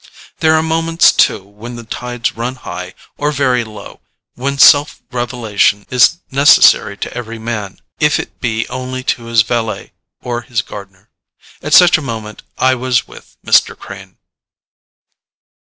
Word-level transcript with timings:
There 0.39 0.55
are 0.55 0.63
moments 0.63 1.11
too, 1.11 1.43
when 1.43 1.75
the 1.75 1.83
tides 1.83 2.35
run 2.35 2.55
high 2.55 2.95
or 3.17 3.31
very 3.31 3.63
low, 3.63 4.01
when 4.33 4.57
self 4.57 4.99
revelation 5.11 5.85
is 5.91 6.17
necessary 6.31 6.97
to 6.97 7.13
every 7.13 7.37
man, 7.37 7.77
if 7.99 8.19
it 8.19 8.39
be 8.41 8.67
only 8.69 9.03
to 9.03 9.25
his 9.25 9.43
valet 9.43 9.93
or 10.19 10.41
his 10.41 10.63
gardener. 10.63 11.11
At 11.61 11.75
such 11.75 11.99
a 11.99 12.01
moment, 12.01 12.41
I 12.57 12.73
was 12.73 13.07
with 13.07 13.37
Mr. 13.45 13.77
Crane. 13.77 14.17